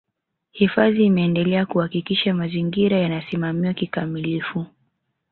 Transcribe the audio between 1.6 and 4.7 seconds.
kuhakikisha mazingira yanasimamiwa kikamilifu